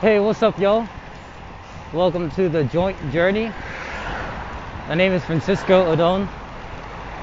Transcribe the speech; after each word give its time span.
Hey, 0.00 0.20
what's 0.20 0.44
up, 0.44 0.60
y'all? 0.60 0.86
Welcome 1.92 2.30
to 2.36 2.48
the 2.48 2.62
joint 2.62 2.96
journey. 3.10 3.50
My 4.86 4.94
name 4.94 5.10
is 5.10 5.24
Francisco 5.24 5.86
Odon. 5.86 6.28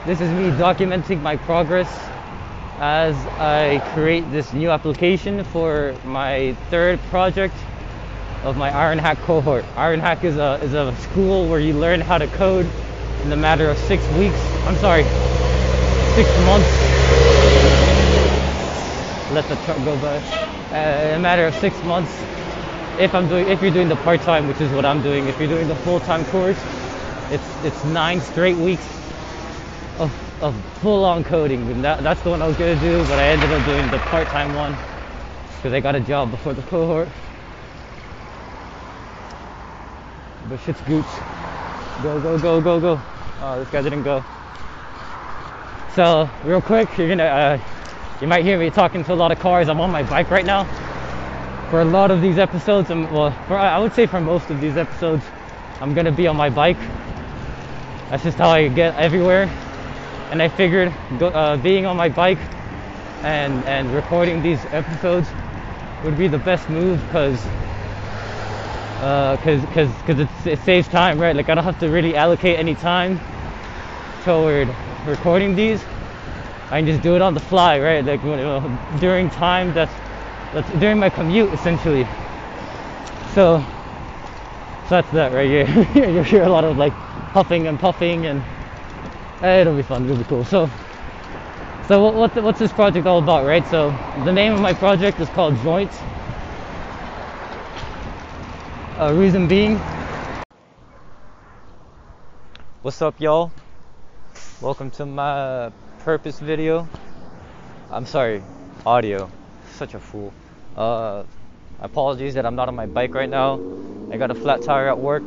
This 0.06 0.20
is 0.20 0.30
me 0.32 0.50
documenting 0.58 1.22
my 1.22 1.38
progress 1.38 1.88
as 2.80 3.16
I 3.40 3.82
create 3.94 4.30
this 4.30 4.52
new 4.52 4.72
application 4.72 5.46
for 5.46 5.96
my 6.04 6.54
third 6.70 7.00
project 7.10 7.56
of 8.44 8.58
my 8.58 8.70
Ironhack 8.72 9.24
cohort. 9.24 9.64
Ironhack 9.76 10.26
is 10.26 10.36
a, 10.36 10.60
is 10.62 10.74
a 10.74 10.94
school 10.98 11.48
where 11.48 11.62
you 11.62 11.72
learn 11.72 12.02
how 12.02 12.18
to 12.18 12.28
code 12.28 12.70
in 13.24 13.30
the 13.30 13.38
matter 13.38 13.70
of 13.70 13.78
six 13.78 14.06
weeks. 14.18 14.36
I'm 14.66 14.76
sorry, 14.76 15.04
six 16.14 16.28
months. 16.44 16.68
Let 19.32 19.48
the 19.48 19.56
truck 19.64 19.78
go 19.86 19.96
by. 20.02 20.18
Uh, 20.76 21.08
in 21.08 21.16
a 21.16 21.20
matter 21.20 21.46
of 21.48 21.56
six 21.56 21.82
months. 21.86 22.12
If 23.00 23.14
I'm 23.14 23.28
doing, 23.28 23.48
if 23.48 23.62
you're 23.62 23.72
doing 23.72 23.90
the 23.90 23.96
part 23.98 24.22
time, 24.22 24.48
which 24.48 24.62
is 24.62 24.72
what 24.72 24.86
I'm 24.86 25.02
doing. 25.02 25.28
If 25.28 25.38
you're 25.38 25.50
doing 25.50 25.68
the 25.68 25.76
full 25.76 26.00
time 26.00 26.24
course, 26.26 26.58
it's 27.30 27.66
it's 27.66 27.84
nine 27.84 28.22
straight 28.22 28.56
weeks 28.56 28.86
of 30.00 30.12
of 30.42 30.56
full 30.82 31.04
on 31.04 31.24
coding. 31.24 31.62
And 31.72 31.84
that, 31.84 32.04
that's 32.04 32.22
the 32.22 32.30
one 32.30 32.42
I 32.42 32.48
was 32.48 32.56
gonna 32.56 32.80
do, 32.80 33.04
but 33.04 33.20
I 33.20 33.26
ended 33.26 33.52
up 33.52 33.66
doing 33.66 33.90
the 33.90 34.00
part 34.10 34.28
time 34.30 34.54
one 34.56 34.78
because 35.58 35.74
I 35.74 35.82
got 35.82 35.96
a 35.96 36.00
job 36.00 36.32
before 36.32 36.54
the 36.54 36.62
cohort. 36.64 37.10
But 40.50 40.60
shit's 40.62 40.82
gooch. 40.82 41.06
Go, 42.04 42.20
go, 42.22 42.38
go, 42.38 42.62
go, 42.62 42.80
go. 42.80 43.02
Oh, 43.42 43.60
this 43.60 43.70
guy 43.72 43.82
didn't 43.82 44.04
go. 44.04 44.24
So, 45.96 46.30
real 46.44 46.62
quick, 46.62 46.98
you're 46.98 47.10
gonna, 47.10 47.24
uh, 47.24 47.60
you 48.22 48.28
might 48.28 48.46
hear 48.46 48.60
me 48.60 48.70
talking 48.70 49.04
to 49.04 49.14
a 49.14 49.16
lot 49.16 49.32
of 49.32 49.40
cars. 49.40 49.70
I'm 49.70 49.82
on 49.82 49.92
my 49.92 50.04
bike 50.04 50.30
right 50.30 50.46
now. 50.46 50.85
For 51.70 51.82
a 51.82 51.86
lot 51.86 52.12
of 52.12 52.22
these 52.22 52.38
episodes, 52.38 52.92
I'm, 52.92 53.12
well, 53.12 53.32
for, 53.48 53.58
I 53.58 53.80
would 53.80 53.94
say 53.94 54.06
for 54.06 54.22
most 54.22 54.52
of 54.52 54.62
these 54.62 54.78
episodes, 54.78 55.24
I'm 55.82 55.96
gonna 55.96 56.12
be 56.12 56.28
on 56.28 56.36
my 56.36 56.50
bike. 56.50 56.78
That's 58.10 58.24
just 58.24 58.38
how 58.38 58.50
I 58.50 58.68
get 58.68 58.96
everywhere. 58.98 59.46
And 60.30 60.42
I 60.42 60.48
figured 60.48 60.94
go, 61.18 61.30
uh, 61.30 61.58
being 61.58 61.88
on 61.88 61.98
my 61.98 62.08
bike 62.08 62.38
and, 63.24 63.64
and 63.66 63.92
recording 63.94 64.44
these 64.44 64.64
episodes 64.68 65.28
would 66.04 66.18
be 66.18 66.28
the 66.28 66.38
best 66.38 66.70
move 66.70 67.04
because 67.08 67.42
because 68.96 69.62
because 69.66 69.90
because 70.06 70.48
it 70.48 70.60
saves 70.60 70.88
time, 70.88 71.20
right? 71.20 71.36
Like 71.36 71.50
I 71.50 71.56
don't 71.56 71.64
have 71.64 71.80
to 71.80 71.90
really 71.90 72.16
allocate 72.16 72.60
any 72.60 72.76
time 72.76 73.20
toward 74.24 74.70
recording 75.08 75.56
these. 75.56 75.84
I 76.70 76.80
can 76.80 76.86
just 76.86 77.02
do 77.02 77.16
it 77.16 77.22
on 77.22 77.34
the 77.34 77.40
fly, 77.40 77.80
right? 77.80 78.06
Like 78.06 78.22
during 79.00 79.30
time 79.32 79.74
that's 79.74 79.92
that's 80.56 80.72
during 80.80 80.98
my 80.98 81.10
commute 81.10 81.52
essentially. 81.52 82.08
So 83.34 83.60
so 84.84 84.90
that's 84.90 85.12
that 85.12 85.34
right 85.34 85.50
here. 85.50 85.68
You'll 85.96 86.24
hear 86.24 86.44
a 86.44 86.50
lot 86.50 86.64
of 86.64 86.78
like 86.78 86.94
puffing 87.34 87.68
and 87.68 87.78
puffing, 87.78 88.26
and 88.26 88.42
eh, 89.42 89.60
it'll 89.62 89.76
be 89.76 89.84
fun. 89.84 90.06
It'll 90.06 90.16
be 90.16 90.24
cool. 90.24 90.46
So 90.46 90.70
so 91.90 92.02
what, 92.02 92.14
what 92.16 92.44
what's 92.44 92.60
this 92.60 92.72
project 92.72 93.06
all 93.06 93.20
about, 93.20 93.46
right? 93.46 93.68
So 93.68 93.90
the 94.24 94.32
name 94.32 94.54
of 94.54 94.62
my 94.62 94.74
project 94.74 95.20
is 95.20 95.28
called 95.30 95.58
Joints. 95.58 96.00
Uh, 98.98 99.14
reason 99.14 99.50
being, 99.50 99.78
what's 102.82 103.02
up, 103.02 103.20
y'all? 103.20 103.52
Welcome 104.62 104.90
to 104.92 105.06
my 105.06 105.74
purpose 106.06 106.40
video. 106.40 106.88
I'm 107.92 108.06
sorry, 108.06 108.42
audio. 108.86 109.30
Such 109.74 109.96
a 109.96 110.00
fool. 110.00 110.32
Uh, 110.76 111.24
apologies 111.80 112.34
that 112.36 112.46
I'm 112.46 112.56
not 112.56 112.68
on 112.68 112.76
my 112.76 112.86
bike 112.86 113.14
right 113.16 113.30
now. 113.30 113.62
I 114.12 114.18
got 114.18 114.32
a 114.32 114.36
flat 114.36 114.62
tire 114.62 114.90
at 114.90 115.00
work, 115.00 115.24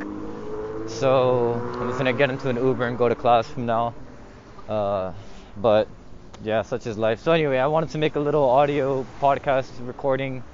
so 0.87 1.63
I'm 1.81 1.89
just 1.89 1.99
gonna 1.99 2.13
get 2.13 2.31
into 2.31 2.49
an 2.49 2.57
Uber 2.57 2.87
and 2.87 2.99
go 2.99 3.09
to 3.09 3.15
class 3.15 3.49
from 3.49 3.67
now. 3.67 3.95
Uh, 4.69 5.13
but 5.57 5.89
yeah, 6.43 6.63
such 6.63 6.87
is 6.87 6.99
life. 6.99 7.21
So 7.21 7.33
anyway, 7.33 7.59
I 7.59 7.67
wanted 7.67 7.91
to 7.91 7.99
make 7.99 8.17
a 8.17 8.21
little 8.21 8.45
audio 8.49 9.07
podcast 9.21 9.71
recording 9.87 10.45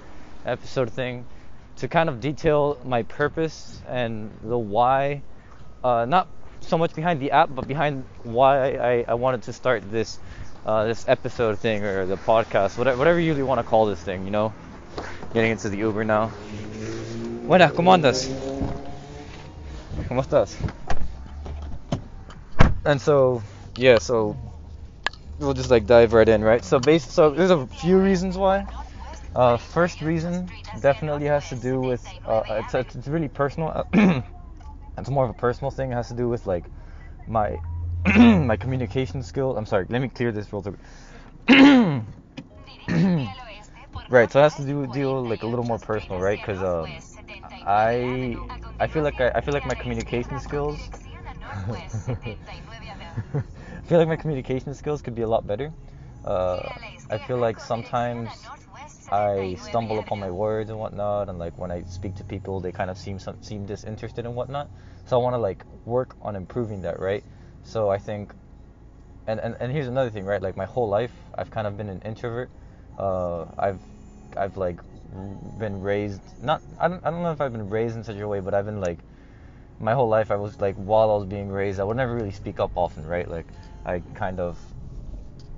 episode 0.44 0.90
thing 0.92 1.26
to 1.76 1.88
kind 1.88 2.08
of 2.08 2.20
detail 2.20 2.78
my 2.84 3.02
purpose 3.02 3.82
and 3.88 4.30
the 4.42 4.58
why, 4.58 5.22
uh, 5.82 6.04
not 6.06 6.28
so 6.60 6.78
much 6.78 6.94
behind 6.94 7.20
the 7.20 7.30
app, 7.32 7.50
but 7.54 7.66
behind 7.66 8.04
why 8.22 8.76
I, 8.76 9.04
I 9.08 9.14
wanted 9.14 9.42
to 9.44 9.52
start 9.52 9.90
this 9.90 10.18
uh, 10.64 10.84
this 10.84 11.06
episode 11.08 11.58
thing 11.58 11.84
or 11.84 12.06
the 12.06 12.16
podcast, 12.16 12.78
whatever, 12.78 12.96
whatever 12.98 13.20
you 13.20 13.32
really 13.32 13.42
want 13.42 13.58
to 13.58 13.64
call 13.64 13.86
this 13.86 14.02
thing, 14.02 14.24
you 14.24 14.30
know. 14.30 14.54
Getting 15.32 15.50
into 15.50 15.68
the 15.68 15.78
Uber 15.78 16.04
now. 16.04 16.30
Buenas, 17.46 17.72
¿cómo 17.72 17.92
andas? 17.92 18.28
¿Cómo 20.08 20.22
estás? 20.22 20.56
And 22.84 23.00
so, 23.00 23.42
yeah, 23.76 23.98
so 23.98 24.36
we'll 25.38 25.54
just 25.54 25.70
like 25.70 25.86
dive 25.86 26.12
right 26.12 26.28
in, 26.28 26.42
right? 26.42 26.64
So, 26.64 26.78
base, 26.78 27.04
so 27.04 27.30
there's 27.30 27.50
a 27.50 27.66
few 27.66 27.98
reasons 27.98 28.36
why. 28.38 28.66
Uh, 29.34 29.56
first 29.56 30.00
reason 30.00 30.50
definitely 30.80 31.26
has 31.26 31.48
to 31.48 31.56
do 31.56 31.80
with 31.80 32.02
uh, 32.26 32.42
it's, 32.50 32.74
it's 32.74 33.08
really 33.08 33.28
personal. 33.28 33.86
it's 34.98 35.10
more 35.10 35.24
of 35.24 35.30
a 35.30 35.34
personal 35.34 35.70
thing. 35.70 35.90
It 35.90 35.94
has 35.94 36.08
to 36.08 36.14
do 36.14 36.28
with 36.28 36.46
like 36.46 36.64
my 37.26 37.58
my 38.16 38.56
communication 38.56 39.22
skill. 39.22 39.56
I'm 39.56 39.66
sorry. 39.66 39.86
Let 39.88 40.00
me 40.00 40.08
clear 40.08 40.30
this 40.30 40.52
real 40.52 40.62
quick. 40.62 40.76
right. 44.08 44.30
So 44.30 44.40
it 44.40 44.42
has 44.42 44.54
to 44.56 44.64
do 44.64 44.86
deal 44.86 45.22
like 45.26 45.42
a 45.42 45.46
little 45.46 45.64
more 45.64 45.78
personal, 45.78 46.18
right? 46.20 46.40
Because 46.40 46.62
um, 46.62 47.02
I 47.62 48.40
I 48.80 48.86
feel 48.86 49.02
like 49.02 49.20
I, 49.20 49.30
I 49.34 49.40
feel 49.40 49.54
like 49.54 49.66
my 49.66 49.74
communication 49.74 50.38
skills. 50.40 50.90
I 53.34 53.80
feel 53.86 53.98
like 53.98 54.08
my 54.08 54.16
communication 54.16 54.74
skills 54.74 55.02
could 55.02 55.14
be 55.14 55.22
a 55.22 55.28
lot 55.28 55.46
better. 55.46 55.72
Uh, 56.24 56.68
I 57.10 57.18
feel 57.18 57.38
like 57.38 57.60
sometimes 57.60 58.50
I 59.10 59.56
stumble 59.58 59.98
upon 59.98 60.18
my 60.18 60.30
words 60.30 60.70
and 60.70 60.78
whatnot, 60.78 61.28
and 61.28 61.38
like 61.38 61.56
when 61.58 61.70
I 61.70 61.82
speak 61.84 62.14
to 62.16 62.24
people, 62.24 62.60
they 62.60 62.72
kind 62.72 62.90
of 62.90 62.98
seem 62.98 63.18
seem 63.40 63.66
disinterested 63.66 64.26
and 64.26 64.34
whatnot. 64.34 64.70
So 65.06 65.18
I 65.18 65.22
want 65.22 65.34
to 65.34 65.38
like 65.38 65.64
work 65.84 66.16
on 66.22 66.36
improving 66.36 66.82
that, 66.82 66.98
right? 67.00 67.24
So 67.62 67.90
I 67.90 67.98
think, 67.98 68.32
and, 69.26 69.40
and 69.40 69.56
and 69.60 69.72
here's 69.72 69.88
another 69.88 70.10
thing, 70.10 70.24
right? 70.24 70.42
Like 70.42 70.56
my 70.56 70.66
whole 70.66 70.88
life, 70.88 71.12
I've 71.36 71.50
kind 71.50 71.66
of 71.66 71.76
been 71.76 71.88
an 71.88 72.00
introvert. 72.04 72.50
Uh, 72.98 73.46
I've 73.58 73.80
I've 74.36 74.56
like 74.56 74.80
been 75.58 75.80
raised 75.80 76.20
not 76.42 76.60
I 76.80 76.88
don't 76.88 77.04
I 77.04 77.10
don't 77.10 77.22
know 77.22 77.32
if 77.32 77.40
I've 77.40 77.52
been 77.52 77.68
raised 77.70 77.96
in 77.96 78.04
such 78.04 78.16
a 78.18 78.26
way, 78.26 78.40
but 78.40 78.54
I've 78.54 78.66
been 78.66 78.80
like 78.80 78.98
my 79.80 79.92
whole 79.92 80.08
life 80.08 80.30
I 80.30 80.36
was 80.36 80.60
like 80.60 80.76
while 80.76 81.10
I 81.10 81.14
was 81.14 81.26
being 81.26 81.50
raised, 81.50 81.80
I 81.80 81.84
would 81.84 81.96
never 81.96 82.14
really 82.14 82.32
speak 82.32 82.60
up 82.60 82.72
often, 82.74 83.06
right? 83.06 83.28
Like 83.28 83.46
I 83.84 84.00
kind 84.14 84.40
of 84.40 84.58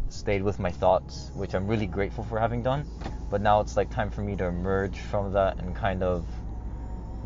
stayed 0.08 0.42
with 0.42 0.58
my 0.58 0.70
thoughts, 0.70 1.30
which 1.34 1.54
I'm 1.54 1.66
really 1.66 1.86
grateful 1.86 2.24
for 2.24 2.38
having 2.38 2.62
done. 2.62 2.86
But 3.30 3.40
now 3.40 3.60
it's 3.60 3.76
like 3.76 3.90
time 3.90 4.10
for 4.10 4.22
me 4.22 4.36
to 4.36 4.44
emerge 4.44 4.98
from 4.98 5.32
that 5.32 5.58
and 5.58 5.74
kind 5.74 6.02
of 6.02 6.24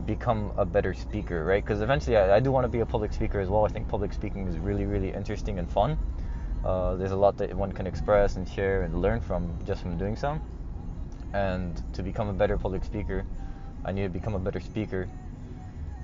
become 0.07 0.53
a 0.57 0.65
better 0.65 0.95
speaker, 0.95 1.45
right? 1.45 1.63
Because 1.63 1.83
eventually 1.83 2.17
I, 2.17 2.37
I 2.37 2.41
do 2.41 2.51
want 2.51 2.65
to 2.65 2.69
be 2.69 2.81
a 2.81 2.87
public 2.87 3.13
speaker 3.13 3.41
as 3.41 3.49
well. 3.49 3.65
I 3.65 3.69
think 3.69 3.89
public 3.89 4.13
speaking 4.13 4.47
is 4.49 4.57
really, 4.59 4.87
really 4.87 5.13
interesting 5.13 5.59
and 5.59 5.71
fun. 5.71 5.99
Uh, 6.65 6.97
there's 6.97 7.13
a 7.13 7.17
lot 7.17 7.37
that 7.39 7.55
one 7.55 7.73
can 7.73 7.87
express 7.87 8.37
and 8.37 8.49
share 8.49 8.83
and 8.83 9.01
learn 9.01 9.21
from 9.21 9.59
just 9.67 9.83
from 9.83 9.99
doing 9.99 10.17
so. 10.17 10.41
And 11.33 11.81
to 11.93 12.03
become 12.03 12.29
a 12.29 12.33
better 12.33 12.59
public 12.59 12.85
speaker, 12.85 13.25
I 13.85 13.93
need 13.93 14.03
to 14.03 14.09
become 14.09 14.35
a 14.35 14.39
better 14.39 14.61
speaker, 14.61 15.09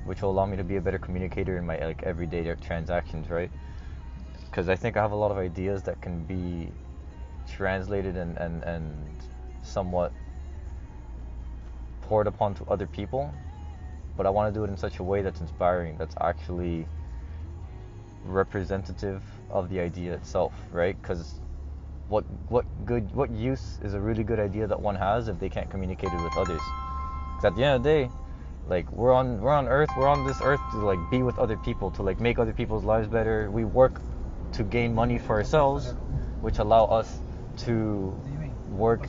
which 0.04 0.22
will 0.22 0.30
allow 0.30 0.46
me 0.46 0.56
to 0.56 0.64
be 0.64 0.76
a 0.76 0.80
better 0.80 0.98
communicator 0.98 1.58
in 1.58 1.66
my 1.66 1.78
like 1.78 2.02
everyday 2.04 2.54
transactions, 2.56 3.28
right? 3.28 3.50
Because 4.50 4.68
I 4.68 4.76
think 4.76 4.96
I 4.96 5.02
have 5.02 5.12
a 5.12 5.16
lot 5.16 5.30
of 5.30 5.38
ideas 5.38 5.82
that 5.84 6.00
can 6.00 6.24
be 6.24 6.70
translated 7.48 8.16
and, 8.16 8.36
and, 8.38 8.62
and 8.64 8.90
somewhat 9.62 10.12
poured 12.02 12.26
upon 12.26 12.54
to 12.54 12.64
other 12.66 12.86
people, 12.86 13.34
but 14.16 14.26
I 14.26 14.30
want 14.30 14.52
to 14.52 14.58
do 14.58 14.64
it 14.64 14.70
in 14.70 14.76
such 14.76 15.00
a 15.00 15.02
way 15.02 15.22
that's 15.22 15.40
inspiring, 15.40 15.96
that's 15.98 16.14
actually 16.20 16.86
representative 18.24 19.24
of 19.50 19.68
the 19.68 19.80
idea 19.80 20.14
itself, 20.14 20.54
right? 20.72 20.96
Because 21.00 21.40
what 22.08 22.24
what 22.48 22.64
good 22.84 23.12
what 23.14 23.30
use 23.30 23.78
is 23.82 23.94
a 23.94 24.00
really 24.00 24.22
good 24.22 24.38
idea 24.38 24.66
that 24.66 24.80
one 24.80 24.94
has 24.94 25.28
if 25.28 25.38
they 25.38 25.48
can't 25.48 25.70
communicate 25.70 26.10
it 26.12 26.22
with 26.22 26.36
others? 26.36 26.60
Because 27.36 27.44
at 27.44 27.56
the 27.56 27.64
end 27.64 27.76
of 27.76 27.82
the 27.82 27.88
day, 27.88 28.10
like 28.68 28.90
we're 28.92 29.12
on 29.12 29.40
we're 29.40 29.52
on 29.52 29.68
Earth, 29.68 29.88
we're 29.96 30.08
on 30.08 30.26
this 30.26 30.40
Earth 30.42 30.60
to 30.72 30.78
like 30.78 30.98
be 31.10 31.22
with 31.22 31.38
other 31.38 31.56
people, 31.56 31.90
to 31.92 32.02
like 32.02 32.20
make 32.20 32.38
other 32.38 32.52
people's 32.52 32.84
lives 32.84 33.08
better. 33.08 33.50
We 33.50 33.64
work 33.64 34.00
to 34.52 34.62
gain 34.62 34.94
money 34.94 35.18
for 35.18 35.36
ourselves, 35.36 35.94
which 36.40 36.58
allow 36.58 36.84
us 36.84 37.20
to 37.58 38.14
work, 38.70 39.06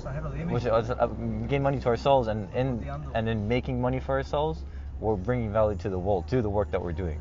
which 0.50 0.66
uh, 0.66 1.08
gain 1.48 1.62
money 1.62 1.80
to 1.80 1.88
ourselves, 1.88 2.28
and 2.28 2.50
in 2.54 2.90
and 3.14 3.30
in 3.30 3.48
making 3.48 3.80
money 3.82 4.00
for 4.00 4.14
ourselves, 4.16 4.64
we're 5.00 5.16
bringing 5.16 5.52
value 5.52 5.78
to 5.78 5.90
the 5.90 6.00
world, 6.00 6.28
to 6.28 6.42
the 6.42 6.50
work 6.50 6.72
that 6.72 6.82
we're 6.82 6.92
doing. 6.94 7.20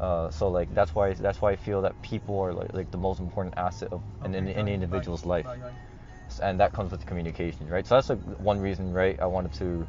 Uh, 0.00 0.30
so 0.30 0.48
like 0.48 0.74
that's 0.74 0.94
why 0.94 1.12
that's 1.14 1.40
why 1.40 1.52
I 1.52 1.56
feel 1.56 1.82
that 1.82 2.00
people 2.02 2.38
are 2.40 2.52
like, 2.52 2.72
like 2.74 2.90
the 2.90 2.98
most 2.98 3.20
important 3.20 3.54
asset 3.56 3.92
of 3.92 4.02
in, 4.24 4.34
in 4.34 4.48
any 4.48 4.74
individual's 4.74 5.24
life, 5.24 5.46
and 6.42 6.58
that 6.60 6.72
comes 6.72 6.90
with 6.90 7.04
communication, 7.06 7.68
right? 7.68 7.86
So 7.86 7.94
that's 7.94 8.08
like 8.10 8.20
one 8.38 8.58
reason, 8.60 8.92
right? 8.92 9.18
I 9.20 9.26
wanted 9.26 9.52
to 9.54 9.86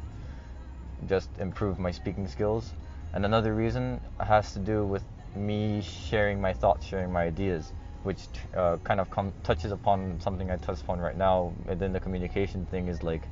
just 1.08 1.30
improve 1.38 1.78
my 1.78 1.90
speaking 1.90 2.28
skills. 2.28 2.72
And 3.12 3.24
another 3.24 3.54
reason 3.54 4.00
has 4.20 4.52
to 4.54 4.58
do 4.58 4.84
with 4.84 5.04
me 5.34 5.82
sharing 5.82 6.40
my 6.40 6.52
thoughts, 6.52 6.86
sharing 6.86 7.12
my 7.12 7.24
ideas, 7.24 7.72
which 8.02 8.26
uh, 8.56 8.76
kind 8.84 9.00
of 9.00 9.10
com- 9.10 9.32
touches 9.42 9.72
upon 9.72 10.20
something 10.20 10.50
I 10.50 10.56
touched 10.56 10.82
upon 10.82 11.00
right 11.00 11.16
now. 11.16 11.52
And 11.68 11.78
then 11.80 11.92
the 11.92 12.00
communication 12.00 12.66
thing 12.66 12.88
is 12.88 13.02
like, 13.02 13.28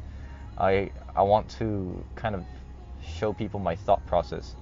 I 0.58 0.90
I 1.16 1.22
want 1.22 1.48
to 1.58 2.04
kind 2.14 2.34
of 2.34 2.44
show 3.02 3.32
people 3.32 3.60
my 3.60 3.76
thought 3.76 4.04
process 4.06 4.54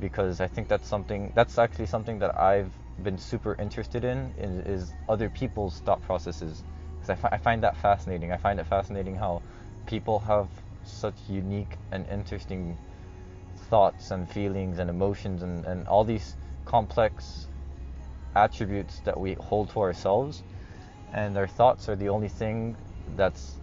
because 0.00 0.40
I 0.40 0.46
think 0.46 0.68
that's 0.68 0.88
something 0.88 1.32
that's 1.34 1.58
actually 1.58 1.86
something 1.86 2.18
that 2.18 2.38
I've 2.38 2.72
been 3.02 3.18
super 3.18 3.56
interested 3.58 4.04
in 4.04 4.32
is, 4.38 4.82
is 4.82 4.92
other 5.08 5.28
people's 5.30 5.78
thought 5.80 6.02
processes. 6.02 6.62
Because 6.96 7.10
I, 7.10 7.14
fi- 7.14 7.28
I 7.32 7.38
find 7.38 7.62
that 7.62 7.76
fascinating. 7.76 8.32
I 8.32 8.36
find 8.36 8.60
it 8.60 8.66
fascinating 8.66 9.16
how 9.16 9.42
people 9.86 10.18
have 10.20 10.48
such 10.84 11.16
unique 11.28 11.76
and 11.92 12.06
interesting 12.08 12.76
thoughts 13.70 14.10
and 14.10 14.28
feelings 14.30 14.78
and 14.78 14.90
emotions 14.90 15.42
and, 15.42 15.64
and 15.64 15.86
all 15.88 16.04
these 16.04 16.36
complex 16.64 17.46
attributes 18.34 19.00
that 19.00 19.18
we 19.18 19.34
hold 19.34 19.70
to 19.70 19.80
ourselves. 19.80 20.42
And 21.12 21.36
our 21.36 21.46
thoughts 21.46 21.88
are 21.88 21.96
the 21.96 22.10
only 22.10 22.28
thing 22.28 22.76
that's 23.16 23.54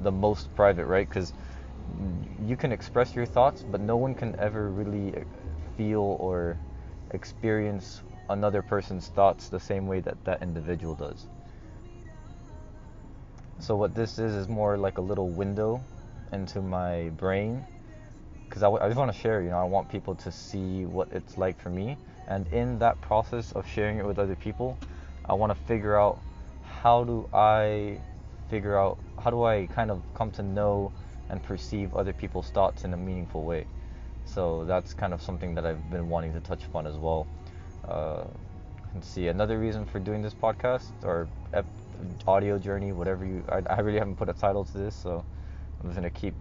the 0.00 0.12
most 0.12 0.54
private 0.54 0.86
right? 0.86 1.08
Because 1.08 1.32
you 2.46 2.56
can 2.56 2.72
express 2.72 3.14
your 3.14 3.26
thoughts 3.26 3.64
but 3.68 3.80
no 3.80 3.96
one 3.96 4.14
can 4.14 4.34
ever 4.38 4.70
really 4.70 5.14
uh, 5.16 5.20
feel 5.76 6.16
or 6.20 6.56
experience 7.10 8.02
another 8.28 8.62
person's 8.62 9.08
thoughts 9.08 9.48
the 9.48 9.60
same 9.60 9.86
way 9.86 10.00
that 10.00 10.22
that 10.24 10.42
individual 10.42 10.94
does. 10.94 11.26
So 13.60 13.76
what 13.76 13.94
this 13.94 14.18
is 14.18 14.34
is 14.34 14.48
more 14.48 14.76
like 14.76 14.98
a 14.98 15.00
little 15.00 15.28
window 15.28 15.80
into 16.32 16.60
my 16.60 17.10
brain 17.10 17.64
because 18.48 18.62
I, 18.62 18.66
w- 18.66 18.82
I 18.82 18.88
just 18.88 18.98
want 18.98 19.12
to 19.12 19.18
share 19.18 19.42
you 19.42 19.50
know 19.50 19.58
i 19.58 19.64
want 19.64 19.88
people 19.88 20.14
to 20.16 20.30
see 20.30 20.84
what 20.84 21.08
it's 21.12 21.38
like 21.38 21.60
for 21.60 21.70
me. 21.70 21.96
And 22.26 22.46
in 22.48 22.78
that 22.78 23.00
process 23.00 23.52
of 23.52 23.66
sharing 23.68 23.98
it 23.98 24.06
with 24.06 24.18
other 24.18 24.36
people 24.36 24.78
i 25.26 25.34
want 25.34 25.50
to 25.50 25.54
figure 25.66 25.98
out 25.98 26.18
how 26.82 27.04
do 27.04 27.28
i 27.32 27.98
figure 28.50 28.78
out 28.78 28.98
how 29.22 29.30
do 29.30 29.44
i 29.44 29.66
kind 29.66 29.90
of 29.90 30.02
come 30.14 30.30
to 30.32 30.42
know 30.42 30.92
and 31.30 31.42
perceive 31.42 31.94
other 31.94 32.12
people's 32.12 32.50
thoughts 32.50 32.84
in 32.84 32.92
a 32.94 32.96
meaningful 32.96 33.44
way 33.44 33.66
so 34.24 34.64
that's 34.64 34.94
kind 34.94 35.12
of 35.12 35.20
something 35.22 35.54
that 35.54 35.64
i've 35.66 35.90
been 35.90 36.08
wanting 36.08 36.32
to 36.32 36.40
touch 36.40 36.64
upon 36.64 36.86
as 36.86 36.96
well 36.96 37.26
uh, 37.88 38.24
see 39.00 39.28
another 39.28 39.58
reason 39.58 39.84
for 39.84 39.98
doing 39.98 40.22
this 40.22 40.34
podcast 40.34 40.90
or 41.02 41.28
ep- 41.52 41.66
audio 42.26 42.58
journey 42.58 42.92
whatever 42.92 43.24
you 43.24 43.44
I, 43.48 43.62
I 43.68 43.80
really 43.80 43.98
haven't 43.98 44.16
put 44.16 44.28
a 44.28 44.32
title 44.32 44.64
to 44.64 44.78
this 44.78 44.94
so 44.94 45.24
I'm 45.80 45.88
just 45.88 45.96
gonna 45.96 46.10
keep 46.10 46.34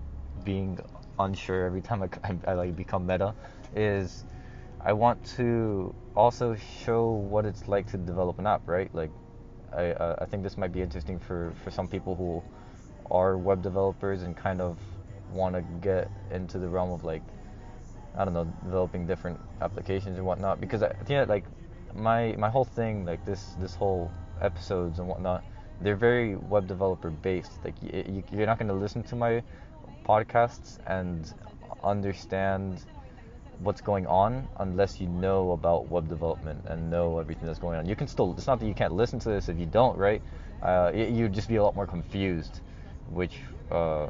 being 0.44 0.80
unsure 1.20 1.66
every 1.66 1.82
time 1.82 2.04
I, 2.04 2.10
I, 2.24 2.52
I 2.52 2.54
like 2.54 2.76
become 2.76 3.06
meta 3.06 3.34
is 3.76 4.24
I 4.82 4.94
want 4.94 5.24
to 5.38 5.94
also 6.16 6.56
show 6.56 7.10
what 7.12 7.46
it's 7.46 7.68
like 7.68 7.88
to 7.92 7.98
develop 7.98 8.38
an 8.40 8.48
app, 8.48 8.68
right? 8.68 8.94
Like, 8.94 9.12
I 9.72 9.92
uh, 9.92 10.16
I 10.20 10.26
think 10.26 10.44
this 10.44 10.58
might 10.58 10.74
be 10.74 10.82
interesting 10.82 11.20
for 11.20 11.54
for 11.64 11.72
some 11.72 11.88
people 11.88 12.16
who 12.16 12.44
are 13.14 13.38
web 13.38 13.62
developers 13.62 14.24
and 14.24 14.36
kind 14.36 14.60
of 14.62 14.78
want 15.32 15.56
to 15.56 15.62
get 15.82 16.10
into 16.32 16.60
the 16.60 16.68
realm 16.68 16.92
of 16.92 17.04
like 17.04 17.24
I 18.18 18.26
don't 18.26 18.34
know 18.34 18.46
developing 18.66 19.08
different 19.08 19.40
applications 19.62 20.18
and 20.18 20.26
whatnot 20.26 20.60
because 20.60 20.84
I 20.84 20.92
think 21.06 21.30
like 21.30 21.46
my 21.96 22.36
my 22.38 22.50
whole 22.50 22.66
thing 22.66 23.06
like 23.06 23.26
this 23.26 23.56
this 23.60 23.76
whole 23.76 24.12
episodes 24.42 25.00
and 25.00 25.08
whatnot 25.08 25.44
they're 25.82 25.96
very 25.96 26.36
web 26.36 26.68
developer 26.68 27.10
based 27.10 27.52
like 27.64 27.76
you, 27.82 28.24
you're 28.32 28.46
not 28.46 28.58
going 28.58 28.68
to 28.68 28.74
listen 28.74 29.04
to 29.04 29.16
my 29.16 29.42
podcasts 30.06 30.80
and 30.88 31.34
understand 31.84 32.84
what's 33.60 33.82
going 33.82 34.06
on 34.08 34.48
unless 34.60 35.00
you 35.00 35.08
know 35.08 35.52
about 35.52 35.90
web 35.90 36.10
development 36.10 36.64
and 36.68 36.90
know 36.90 37.20
everything 37.20 37.46
that's 37.46 37.60
going 37.60 37.78
on. 37.78 37.88
You 37.88 37.96
can 37.96 38.08
still, 38.08 38.34
it's 38.38 38.48
not 38.48 38.60
that 38.60 38.66
you 38.66 38.74
can't 38.74 38.94
listen 38.94 39.20
to 39.20 39.30
this 39.30 39.50
if 39.50 39.58
you 39.58 39.66
don't, 39.66 39.98
right? 39.98 40.22
Uh, 40.62 40.92
you'd 40.94 41.34
just 41.34 41.48
be 41.48 41.58
a 41.58 41.64
lot 41.64 41.76
more 41.76 41.88
confused, 41.88 42.62
which, 43.10 43.40
uh, 43.72 44.08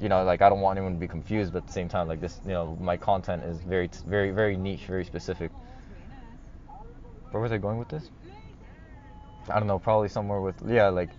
you 0.00 0.08
know, 0.08 0.24
like 0.24 0.42
I 0.42 0.48
don't 0.48 0.60
want 0.60 0.78
anyone 0.78 0.94
to 0.94 1.00
be 1.00 1.08
confused, 1.08 1.52
but 1.52 1.58
at 1.58 1.66
the 1.66 1.72
same 1.72 1.88
time, 1.88 2.08
like 2.08 2.20
this, 2.20 2.40
you 2.44 2.52
know, 2.52 2.76
my 2.80 2.96
content 2.96 3.44
is 3.44 3.60
very, 3.60 3.90
very, 4.06 4.30
very 4.30 4.56
niche, 4.56 4.86
very 4.86 5.04
specific. 5.04 5.50
Where 7.30 7.42
was 7.42 7.52
I 7.52 7.58
going 7.58 7.78
with 7.78 7.88
this? 7.88 8.10
I 9.48 9.58
don't 9.58 9.68
know, 9.68 9.78
probably 9.78 10.08
somewhere 10.08 10.40
with, 10.40 10.56
yeah, 10.66 10.88
like, 10.88 11.10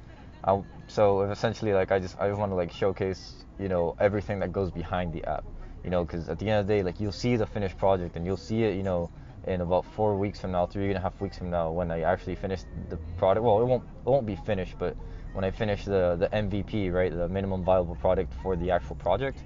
I, 0.43 0.61
so 0.87 1.21
essentially, 1.23 1.73
like, 1.73 1.91
I 1.91 1.99
just, 1.99 2.19
I 2.19 2.27
just 2.27 2.39
want 2.39 2.51
to 2.51 2.55
like 2.55 2.71
showcase, 2.71 3.45
you 3.59 3.69
know, 3.69 3.95
everything 3.99 4.39
that 4.39 4.51
goes 4.51 4.71
behind 4.71 5.13
the 5.13 5.23
app 5.25 5.43
you 5.83 5.89
know 5.89 6.03
because 6.03 6.29
at 6.29 6.39
the 6.39 6.49
end 6.49 6.59
of 6.59 6.67
the 6.67 6.73
day 6.73 6.83
like 6.83 6.99
you'll 6.99 7.11
see 7.11 7.35
the 7.35 7.45
finished 7.45 7.77
project 7.77 8.15
and 8.15 8.25
you'll 8.25 8.37
see 8.37 8.63
it 8.63 8.75
you 8.75 8.83
know 8.83 9.09
in 9.47 9.61
about 9.61 9.85
four 9.85 10.17
weeks 10.17 10.39
from 10.39 10.51
now 10.51 10.65
three 10.65 10.89
and 10.89 10.97
a 10.97 10.99
half 10.99 11.19
weeks 11.21 11.37
from 11.37 11.49
now 11.49 11.71
when 11.71 11.91
i 11.91 12.01
actually 12.01 12.35
finish 12.35 12.61
the 12.89 12.97
product. 13.17 13.43
Well 13.43 13.61
it 13.61 13.65
won't 13.65 13.83
it 13.83 14.09
won't 14.09 14.25
be 14.25 14.35
finished 14.35 14.75
but 14.77 14.95
when 15.33 15.43
i 15.43 15.51
finish 15.51 15.85
the 15.85 16.15
the 16.19 16.27
mvp 16.27 16.93
right 16.93 17.11
the 17.11 17.27
minimum 17.27 17.63
viable 17.63 17.95
product 17.95 18.33
for 18.41 18.55
the 18.55 18.71
actual 18.71 18.95
project 18.95 19.39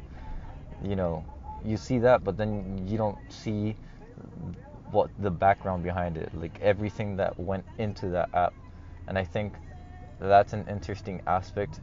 you 0.84 0.96
know 0.96 1.24
you 1.64 1.78
see 1.78 2.00
that 2.00 2.24
but 2.24 2.38
then 2.38 2.86
you 2.88 2.98
don't 2.98 3.18
see 3.32 3.76
what 4.92 5.10
the 5.20 5.32
background 5.32 5.84
behind 5.84 6.18
it 6.18 6.30
like 6.34 6.60
everything 6.62 7.16
that 7.18 7.38
went 7.40 7.66
into 7.78 8.10
that 8.10 8.30
app. 8.34 8.54
And 9.08 9.18
i 9.18 9.24
think 9.24 9.54
that's 10.20 10.54
an 10.54 10.66
interesting 10.70 11.22
aspect 11.28 11.80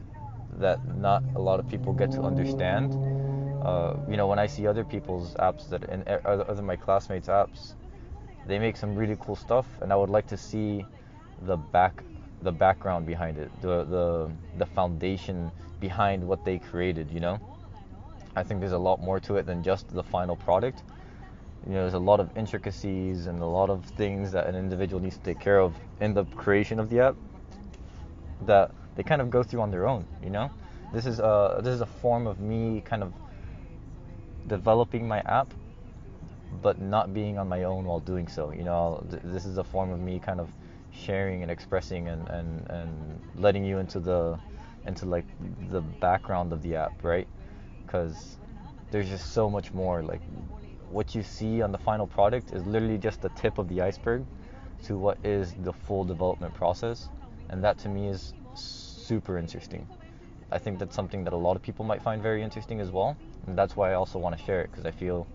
that 0.59 0.79
not 0.97 1.23
a 1.35 1.39
lot 1.39 1.59
of 1.59 1.67
people 1.67 1.93
get 1.93 2.11
to 2.11 2.23
understand. 2.23 2.91
Uh, 3.61 3.95
you 4.09 4.17
know, 4.17 4.27
when 4.27 4.39
I 4.39 4.47
see 4.47 4.67
other 4.67 4.83
people's 4.83 5.33
apps 5.35 5.69
that 5.69 5.83
in 5.83 6.03
other 6.25 6.61
my 6.61 6.75
classmates' 6.75 7.27
apps, 7.27 7.73
they 8.47 8.59
make 8.59 8.77
some 8.77 8.95
really 8.95 9.17
cool 9.19 9.35
stuff, 9.35 9.65
and 9.81 9.91
I 9.91 9.95
would 9.95 10.09
like 10.09 10.27
to 10.27 10.37
see 10.37 10.85
the 11.41 11.57
back 11.57 12.03
the 12.41 12.51
background 12.51 13.05
behind 13.05 13.37
it, 13.37 13.49
the 13.61 13.85
the 13.85 14.29
the 14.57 14.65
foundation 14.65 15.51
behind 15.79 16.25
what 16.27 16.43
they 16.45 16.59
created. 16.59 17.09
You 17.11 17.19
know, 17.19 17.39
I 18.35 18.43
think 18.43 18.59
there's 18.59 18.73
a 18.73 18.77
lot 18.77 19.01
more 19.01 19.19
to 19.21 19.37
it 19.37 19.45
than 19.45 19.63
just 19.63 19.89
the 19.89 20.03
final 20.03 20.35
product. 20.35 20.83
You 21.65 21.73
know, 21.73 21.81
there's 21.81 21.93
a 21.93 21.99
lot 21.99 22.19
of 22.19 22.35
intricacies 22.37 23.27
and 23.27 23.39
a 23.39 23.45
lot 23.45 23.69
of 23.69 23.85
things 23.85 24.33
that 24.33 24.47
an 24.47 24.55
individual 24.55 25.01
needs 25.01 25.17
to 25.17 25.23
take 25.23 25.39
care 25.39 25.59
of 25.59 25.73
in 26.01 26.13
the 26.13 26.25
creation 26.25 26.79
of 26.79 26.89
the 26.89 26.99
app 26.99 27.15
that 28.45 28.71
they 28.95 29.03
kind 29.03 29.21
of 29.21 29.29
go 29.29 29.43
through 29.43 29.61
on 29.61 29.71
their 29.71 29.87
own. 29.87 30.05
You 30.21 30.29
know, 30.29 30.51
this 30.93 31.05
is 31.05 31.19
a 31.19 31.61
this 31.63 31.73
is 31.73 31.81
a 31.81 31.85
form 31.85 32.27
of 32.27 32.39
me 32.39 32.81
kind 32.81 33.01
of 33.01 33.13
developing 34.47 35.07
my 35.07 35.19
app, 35.19 35.53
but 36.61 36.79
not 36.79 37.13
being 37.13 37.37
on 37.37 37.47
my 37.47 37.63
own 37.63 37.85
while 37.85 37.99
doing 37.99 38.27
so. 38.27 38.51
You 38.51 38.63
know, 38.63 39.05
th- 39.09 39.21
this 39.25 39.45
is 39.45 39.57
a 39.57 39.63
form 39.63 39.91
of 39.91 39.99
me 39.99 40.19
kind 40.19 40.39
of 40.39 40.49
sharing 40.91 41.41
and 41.41 41.51
expressing 41.51 42.07
and, 42.07 42.27
and, 42.29 42.69
and 42.69 43.19
letting 43.35 43.63
you 43.65 43.79
into 43.79 43.99
the 43.99 44.37
into 44.85 45.05
like 45.05 45.25
the 45.69 45.81
background 45.81 46.51
of 46.51 46.61
the 46.61 46.75
app, 46.75 47.03
right? 47.03 47.27
Because 47.85 48.37
there's 48.91 49.09
just 49.09 49.31
so 49.31 49.49
much 49.49 49.73
more. 49.73 50.03
Like 50.03 50.21
what 50.89 51.15
you 51.15 51.23
see 51.23 51.61
on 51.61 51.71
the 51.71 51.77
final 51.77 52.05
product 52.05 52.51
is 52.51 52.65
literally 52.65 52.97
just 52.97 53.21
the 53.21 53.29
tip 53.29 53.57
of 53.57 53.67
the 53.69 53.81
iceberg 53.81 54.25
to 54.83 54.97
what 54.97 55.17
is 55.23 55.53
the 55.63 55.71
full 55.71 56.03
development 56.03 56.53
process, 56.53 57.09
and 57.49 57.63
that 57.63 57.77
to 57.79 57.89
me 57.89 58.09
is 58.09 58.33
super 58.53 59.37
interesting. 59.37 59.87
I 60.51 60.59
think 60.59 60.77
that's 60.79 60.95
something 60.95 61.23
that 61.23 61.33
a 61.33 61.37
lot 61.37 61.55
of 61.55 61.61
people 61.61 61.85
might 61.85 62.01
find 62.01 62.21
very 62.21 62.43
interesting 62.43 62.79
as 62.79 62.91
well 62.91 63.17
and 63.47 63.57
that's 63.57 63.75
why 63.75 63.91
I 63.91 63.95
also 63.95 64.19
want 64.19 64.37
to 64.37 64.43
share 64.43 64.61
it 64.61 64.71
because 64.71 64.85
I 64.85 64.91
feel 64.91 65.27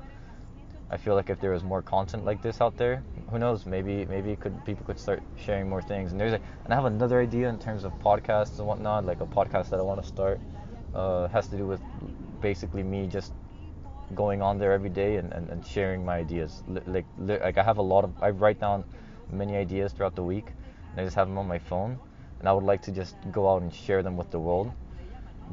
I 0.91 0.97
feel 0.97 1.15
like 1.15 1.29
if 1.29 1.39
there 1.41 1.51
was 1.51 1.63
more 1.63 1.83
content 1.83 2.25
like 2.25 2.41
this 2.41 2.61
out 2.61 2.77
there, 2.79 3.03
who 3.31 3.39
knows? 3.39 3.67
Maybe 3.67 4.07
maybe 4.07 4.37
could 4.37 4.65
people 4.65 4.87
could 4.87 4.99
start 4.99 5.23
sharing 5.37 5.69
more 5.69 5.83
things. 5.83 6.13
And 6.13 6.21
there's 6.21 6.33
and 6.33 6.73
I 6.73 6.75
have 6.75 6.87
another 6.87 7.21
idea 7.21 7.49
in 7.49 7.59
terms 7.59 7.85
of 7.85 7.93
podcasts 7.99 8.59
and 8.59 8.67
whatnot, 8.67 9.05
like 9.05 9.21
a 9.21 9.27
podcast 9.27 9.69
that 9.71 9.81
I 9.81 9.83
want 9.83 10.01
to 10.03 10.07
start. 10.07 10.41
Uh, 10.95 11.29
has 11.29 11.47
to 11.49 11.57
do 11.57 11.67
with 11.67 11.81
basically 12.41 12.83
me 12.83 13.07
just 13.07 13.33
going 14.15 14.41
on 14.41 14.59
there 14.59 14.73
every 14.73 14.89
day 14.89 15.17
and, 15.17 15.31
and, 15.35 15.51
and 15.51 15.65
sharing 15.65 16.05
my 16.05 16.17
ideas. 16.17 16.63
Like 16.87 17.05
like 17.19 17.59
I 17.59 17.63
have 17.63 17.77
a 17.77 17.83
lot 17.83 18.05
of 18.05 18.13
I 18.23 18.31
write 18.31 18.59
down 18.59 18.85
many 19.31 19.57
ideas 19.57 19.93
throughout 19.93 20.15
the 20.15 20.25
week, 20.25 20.47
and 20.93 21.01
I 21.01 21.05
just 21.05 21.17
have 21.17 21.29
them 21.29 21.37
on 21.37 21.47
my 21.47 21.59
phone. 21.59 21.99
And 22.41 22.49
I 22.49 22.53
would 22.53 22.65
like 22.65 22.81
to 22.83 22.93
just 22.93 23.17
go 23.33 23.51
out 23.51 23.63
and 23.63 23.75
share 23.75 24.03
them 24.03 24.17
with 24.17 24.31
the 24.31 24.39
world 24.39 24.73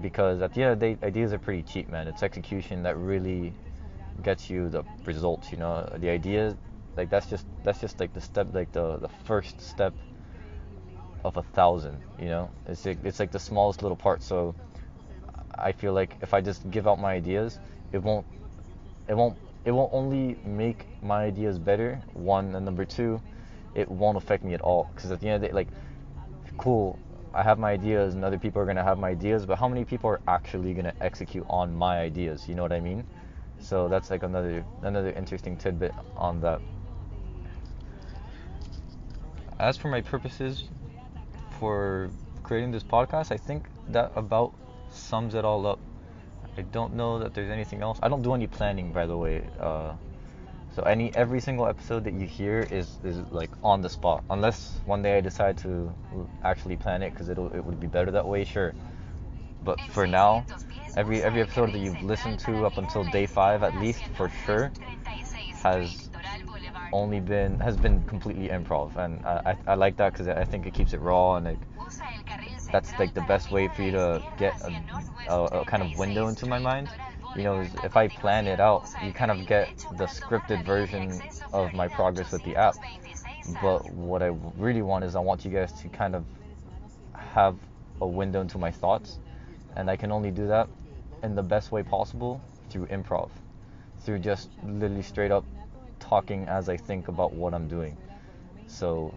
because 0.02 0.42
at 0.42 0.54
the 0.54 0.64
end 0.64 0.74
of 0.74 0.80
the 0.80 0.96
day, 0.96 0.98
ideas 1.06 1.34
are 1.34 1.40
pretty 1.40 1.64
cheap, 1.64 1.90
man. 1.90 2.08
It's 2.08 2.24
execution 2.24 2.84
that 2.84 2.96
really 2.98 3.54
gets 4.24 4.50
you 4.50 4.70
the 4.70 4.84
results. 5.06 5.52
You 5.52 5.58
know, 5.58 5.90
the 5.98 6.10
idea, 6.10 6.56
like 6.98 7.10
that's 7.10 7.28
just 7.28 7.46
that's 7.64 7.80
just 7.82 8.00
like 8.00 8.14
the 8.14 8.22
step, 8.22 8.48
like 8.54 8.72
the 8.72 8.98
the 8.98 9.10
first 9.26 9.62
step 9.62 9.94
of 11.24 11.38
a 11.38 11.44
thousand. 11.44 12.00
You 12.20 12.30
know, 12.30 12.50
it's 12.68 12.86
like, 12.86 13.00
it's 13.04 13.20
like 13.20 13.32
the 13.32 13.40
smallest 13.40 13.82
little 13.82 13.98
part. 13.98 14.22
So 14.24 14.56
I 15.58 15.72
feel 15.72 15.94
like 15.94 16.18
if 16.22 16.34
I 16.34 16.42
just 16.42 16.70
give 16.70 16.88
out 16.88 17.00
my 17.00 17.14
ideas, 17.14 17.60
it 17.92 18.02
won't 18.02 18.26
it 19.08 19.16
won't 19.16 19.38
it 19.66 19.72
won't 19.72 19.92
only 19.94 20.38
make 20.46 20.88
my 21.02 21.24
ideas 21.24 21.58
better. 21.58 22.02
One 22.14 22.56
and 22.56 22.66
number 22.66 22.86
two, 22.86 23.22
it 23.74 23.90
won't 23.90 24.18
affect 24.18 24.44
me 24.44 24.54
at 24.54 24.62
all. 24.62 24.92
Because 24.96 25.12
at 25.12 25.20
the 25.20 25.28
end 25.28 25.36
of 25.38 25.42
the 25.42 25.48
day, 25.48 25.54
like, 25.54 25.68
cool, 26.58 27.00
I 27.34 27.44
have 27.44 27.60
my 27.60 27.72
ideas 27.72 28.14
and 28.14 28.24
other 28.24 28.38
people 28.38 28.62
are 28.62 28.66
going 28.66 28.78
to 28.78 28.84
have 28.84 28.98
my 28.98 29.10
ideas, 29.10 29.46
but 29.46 29.58
how 29.58 29.68
many 29.68 29.84
people 29.84 30.10
are 30.10 30.22
actually 30.28 30.74
going 30.74 30.86
to 30.86 31.04
execute 31.04 31.46
on 31.50 31.76
my 31.76 32.00
ideas? 32.00 32.48
You 32.48 32.56
know 32.56 32.62
what 32.62 32.72
I 32.72 32.80
mean? 32.80 33.04
So 33.60 33.88
that's 33.88 34.10
like 34.12 34.24
another 34.24 34.66
another 34.82 35.12
interesting 35.12 35.58
tidbit 35.58 35.96
on 36.16 36.42
that. 36.42 36.62
As 39.60 39.78
for 39.78 39.88
my 39.88 40.02
purposes 40.02 40.66
for 41.60 42.10
creating 42.44 42.72
this 42.72 42.84
podcast, 42.84 43.32
I 43.32 43.38
think 43.38 43.68
that 43.90 44.12
about 44.16 44.54
sums 44.92 45.34
it 45.36 45.46
all 45.46 45.66
up. 45.66 45.80
I 46.58 46.62
don't 46.62 46.94
know 46.94 47.20
that 47.20 47.34
there's 47.34 47.50
anything 47.50 47.82
else. 47.82 48.00
I 48.02 48.08
don't 48.08 48.22
do 48.22 48.34
any 48.34 48.48
planning, 48.48 48.92
by 48.92 49.06
the 49.06 49.18
way. 49.18 49.44
Uh, 49.60 49.94
so 50.76 50.84
any 50.84 51.14
every 51.16 51.40
single 51.40 51.68
episode 51.68 52.04
that 52.04 52.14
you 52.14 52.28
hear 52.28 52.68
is 52.70 52.98
is 53.04 53.20
like 53.32 53.50
on 53.64 53.82
the 53.82 53.90
spot. 53.90 54.24
Unless 54.30 54.80
one 54.86 55.02
day 55.02 55.18
I 55.18 55.22
decide 55.22 55.58
to 55.60 55.94
actually 56.44 56.76
plan 56.76 57.02
it 57.02 57.12
because 57.12 57.30
it'll 57.30 57.54
it 57.54 57.64
would 57.64 57.80
be 57.80 57.88
better 57.88 58.12
that 58.12 58.28
way. 58.28 58.44
Sure. 58.44 58.74
But 59.66 59.82
for 59.82 60.08
now, 60.08 60.46
every 60.96 61.24
every 61.24 61.42
episode 61.42 61.74
that 61.74 61.80
you've 61.80 62.02
listened 62.04 62.40
to 62.40 62.66
up 62.66 62.78
until 62.78 63.04
day 63.04 63.26
five 63.26 63.64
at 63.64 63.76
least 63.76 64.04
for 64.16 64.30
sure 64.46 64.72
has 65.64 66.10
only 66.94 67.20
been 67.20 67.60
has 67.60 67.76
been 67.76 68.02
completely 68.04 68.50
improv, 68.50 68.96
and 68.96 69.20
I 69.26 69.58
I, 69.68 69.74
like 69.76 69.98
that 69.98 70.14
because 70.14 70.28
I 70.28 70.46
think 70.46 70.66
it 70.68 70.74
keeps 70.74 70.94
it 70.94 71.02
raw 71.02 71.36
and 71.36 71.58
that's 72.72 72.92
like 73.00 73.14
the 73.14 73.22
best 73.22 73.52
way 73.52 73.68
for 73.68 73.82
you 73.82 73.92
to 73.92 74.22
get 74.38 74.54
a, 74.62 74.72
a, 75.34 75.44
a 75.62 75.66
kind 75.66 75.82
of 75.84 75.98
window 75.98 76.28
into 76.28 76.46
my 76.46 76.60
mind. 76.60 76.90
You 77.36 77.44
know, 77.44 77.68
if 77.84 77.98
I 77.98 78.08
plan 78.08 78.48
it 78.48 78.60
out, 78.60 78.88
you 79.04 79.12
kind 79.12 79.32
of 79.32 79.46
get 79.46 79.70
the 79.98 80.06
scripted 80.06 80.64
version 80.66 81.22
of 81.54 81.74
my 81.74 81.88
progress 81.88 82.32
with 82.32 82.44
the 82.44 82.56
app. 82.56 82.76
But 83.62 83.90
what 83.92 84.22
I 84.24 84.32
really 84.58 84.82
want 84.82 85.04
is 85.04 85.16
I 85.16 85.20
want 85.20 85.46
you 85.46 85.52
guys 85.52 85.72
to 85.82 85.90
kind 85.90 86.16
of 86.16 86.26
have 87.14 87.58
a 88.02 88.08
window 88.08 88.42
into 88.42 88.58
my 88.58 88.72
thoughts, 88.72 89.20
and 89.76 89.90
I 89.90 89.96
can 89.96 90.12
only 90.12 90.32
do 90.32 90.48
that 90.48 90.70
in 91.24 91.36
the 91.36 91.44
best 91.44 91.72
way 91.72 91.84
possible 91.84 92.42
through 92.70 92.88
improv, 92.88 93.30
through 94.00 94.20
just 94.20 94.50
literally 94.64 95.02
straight 95.02 95.32
up 95.32 95.46
talking 96.00 96.48
as 96.48 96.70
I 96.70 96.78
think 96.78 97.08
about 97.08 97.34
what 97.34 97.54
I'm 97.54 97.68
doing. 97.68 97.98
So 98.68 99.14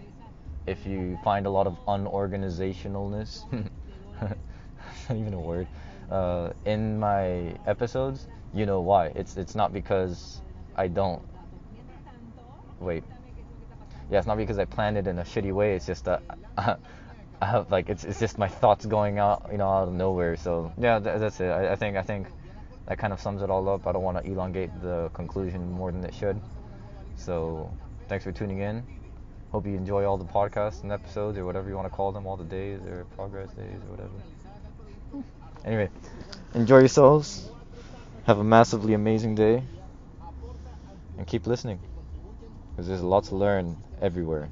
if 0.66 0.86
you 0.86 1.18
find 1.24 1.46
a 1.46 1.50
lot 1.50 1.66
of 1.66 1.76
unorganizationalness, 1.86 3.44
not 4.22 4.36
even 5.10 5.34
a 5.34 5.40
word, 5.40 5.66
uh, 6.10 6.50
in 6.64 6.98
my 6.98 7.54
episodes, 7.66 8.26
you 8.54 8.66
know 8.66 8.80
why. 8.80 9.06
It's 9.14 9.36
it's 9.36 9.54
not 9.54 9.72
because 9.72 10.40
I 10.76 10.88
don't 10.88 11.22
wait. 12.80 13.04
Yeah, 14.10 14.18
it's 14.18 14.26
not 14.26 14.38
because 14.38 14.58
I 14.58 14.64
planned 14.64 14.96
it 14.96 15.06
in 15.06 15.18
a 15.18 15.22
shitty 15.22 15.52
way. 15.52 15.74
It's 15.74 15.86
just 15.86 16.04
that 16.06 16.22
I 17.40 17.46
have 17.46 17.70
like 17.70 17.88
it's 17.88 18.04
it's 18.04 18.18
just 18.18 18.38
my 18.38 18.48
thoughts 18.48 18.84
going 18.86 19.18
out, 19.18 19.48
you 19.52 19.58
know, 19.58 19.68
out 19.68 19.88
of 19.88 19.94
nowhere. 19.94 20.36
So 20.36 20.72
yeah, 20.76 20.98
th- 20.98 21.20
that's 21.20 21.40
it. 21.40 21.50
I, 21.50 21.72
I 21.72 21.76
think 21.76 21.96
I 21.96 22.02
think 22.02 22.26
that 22.86 22.98
kind 22.98 23.12
of 23.12 23.20
sums 23.20 23.42
it 23.42 23.50
all 23.50 23.68
up. 23.68 23.86
I 23.86 23.92
don't 23.92 24.02
want 24.02 24.18
to 24.18 24.30
elongate 24.30 24.70
the 24.82 25.10
conclusion 25.12 25.70
more 25.70 25.92
than 25.92 26.04
it 26.04 26.14
should. 26.14 26.40
So 27.16 27.72
thanks 28.08 28.24
for 28.24 28.32
tuning 28.32 28.60
in. 28.60 28.84
Hope 29.52 29.66
you 29.66 29.76
enjoy 29.76 30.04
all 30.04 30.18
the 30.18 30.24
podcasts 30.24 30.82
and 30.82 30.92
episodes 30.92 31.38
or 31.38 31.44
whatever 31.44 31.68
you 31.68 31.76
want 31.76 31.86
to 31.86 31.94
call 31.94 32.12
them, 32.12 32.26
all 32.26 32.36
the 32.36 32.44
days 32.44 32.80
or 32.86 33.06
progress 33.16 33.50
days 33.52 33.80
or 33.86 33.96
whatever. 33.96 35.24
Anyway, 35.64 35.90
enjoy 36.54 36.78
yourselves. 36.78 37.48
Have 38.24 38.38
a 38.38 38.44
massively 38.44 38.94
amazing 38.94 39.34
day. 39.34 39.62
And 41.16 41.26
keep 41.26 41.46
listening. 41.46 41.80
Because 42.70 42.88
there's 42.88 43.00
a 43.00 43.06
lot 43.06 43.24
to 43.24 43.36
learn 43.36 43.76
everywhere. 44.00 44.50